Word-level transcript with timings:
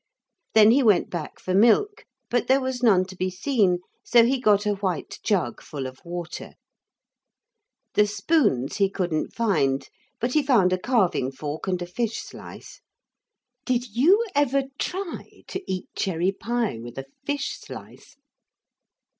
Then 0.55 0.71
he 0.71 0.81
went 0.81 1.11
back 1.11 1.39
for 1.39 1.53
milk, 1.53 2.05
but 2.31 2.47
there 2.47 2.59
was 2.59 2.81
none 2.81 3.05
to 3.05 3.15
be 3.15 3.29
seen 3.29 3.81
so 4.03 4.25
he 4.25 4.39
got 4.41 4.65
a 4.65 4.73
white 4.73 5.19
jug 5.21 5.61
full 5.61 5.85
of 5.85 6.01
water. 6.03 6.53
The 7.93 8.07
spoons 8.07 8.77
he 8.77 8.89
couldn't 8.89 9.31
find, 9.35 9.87
but 10.19 10.33
he 10.33 10.41
found 10.41 10.73
a 10.73 10.79
carving 10.79 11.31
fork 11.31 11.67
and 11.67 11.79
a 11.83 11.85
fish 11.85 12.19
slice. 12.23 12.81
Did 13.63 13.95
you 13.95 14.25
ever 14.33 14.63
try 14.79 15.43
to 15.47 15.61
eat 15.71 15.85
cherry 15.95 16.31
pie 16.31 16.79
with 16.79 16.97
a 16.97 17.05
fish 17.27 17.59
slice? 17.59 18.17